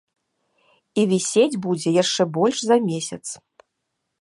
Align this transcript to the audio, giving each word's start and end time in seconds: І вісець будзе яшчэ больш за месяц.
І 1.01 1.03
вісець 1.11 1.59
будзе 1.65 1.89
яшчэ 1.99 2.23
больш 2.39 2.57
за 2.71 2.77
месяц. 2.89 3.25